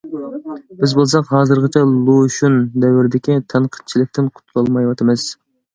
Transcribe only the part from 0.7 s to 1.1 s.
بىز